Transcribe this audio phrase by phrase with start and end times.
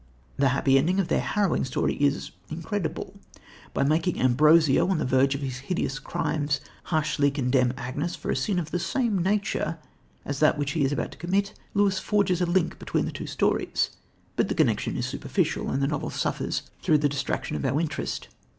[0.37, 3.19] The happy ending of their harrowing story is incredible.
[3.71, 8.35] By making Ambrosio, on the verge of his hideous crimes, harshly condemn Agnes for a
[8.35, 9.77] sin of the same nature
[10.25, 13.27] as that which he is about to commit, Lewis forges a link between the two
[13.27, 13.91] stories.
[14.35, 18.27] But the connection is superficial, and the novel suffers through the distraction of our interest.